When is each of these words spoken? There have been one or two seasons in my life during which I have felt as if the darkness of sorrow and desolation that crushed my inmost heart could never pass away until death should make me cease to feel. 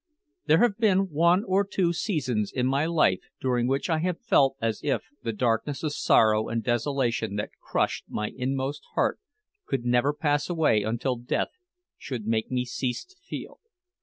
There 0.47 0.57
have 0.63 0.79
been 0.79 1.11
one 1.11 1.43
or 1.43 1.63
two 1.63 1.93
seasons 1.93 2.51
in 2.51 2.65
my 2.65 2.87
life 2.87 3.19
during 3.39 3.67
which 3.67 3.87
I 3.87 3.99
have 3.99 4.19
felt 4.19 4.55
as 4.59 4.81
if 4.83 5.03
the 5.21 5.31
darkness 5.31 5.83
of 5.83 5.93
sorrow 5.93 6.47
and 6.49 6.63
desolation 6.63 7.35
that 7.35 7.51
crushed 7.61 8.05
my 8.07 8.31
inmost 8.35 8.81
heart 8.95 9.19
could 9.67 9.85
never 9.85 10.11
pass 10.11 10.49
away 10.49 10.81
until 10.81 11.17
death 11.17 11.49
should 11.99 12.25
make 12.25 12.49
me 12.49 12.65
cease 12.65 13.05
to 13.05 13.15
feel. 13.23 13.59